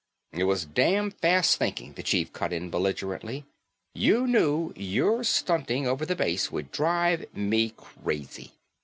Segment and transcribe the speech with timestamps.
[0.31, 3.45] "It was damn fast thinking," the chief cut in belligerently,
[3.93, 8.53] "you knew your stunting over the base would drive me crazy.